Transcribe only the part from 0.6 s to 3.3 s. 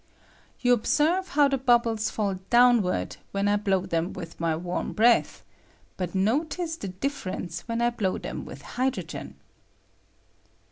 observe how the bubbles fall downward